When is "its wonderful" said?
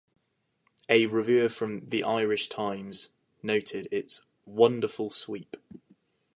3.91-5.11